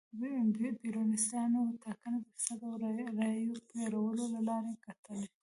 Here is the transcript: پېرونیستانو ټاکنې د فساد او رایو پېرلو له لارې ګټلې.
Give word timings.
پېرونیستانو 0.79 1.61
ټاکنې 1.83 2.19
د 2.23 2.27
فساد 2.35 2.59
او 2.69 2.73
رایو 3.19 3.63
پېرلو 3.69 4.25
له 4.33 4.39
لارې 4.47 4.73
ګټلې. 4.85 5.27